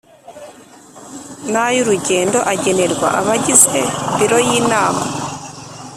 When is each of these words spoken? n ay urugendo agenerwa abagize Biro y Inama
n 1.51 1.53
ay 1.65 1.75
urugendo 1.81 2.39
agenerwa 2.53 3.07
abagize 3.21 3.81
Biro 4.17 4.39
y 4.47 4.51
Inama 4.59 5.03